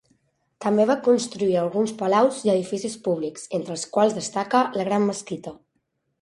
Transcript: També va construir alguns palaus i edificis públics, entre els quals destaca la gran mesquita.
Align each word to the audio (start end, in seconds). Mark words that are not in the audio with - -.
També 0.63 0.85
va 0.91 0.93
construir 1.07 1.57
alguns 1.63 1.93
palaus 1.99 2.39
i 2.47 2.51
edificis 2.55 2.97
públics, 3.09 3.45
entre 3.59 3.73
els 3.77 3.85
quals 3.99 4.17
destaca 4.21 4.63
la 4.79 4.89
gran 4.91 5.07
mesquita. 5.13 5.55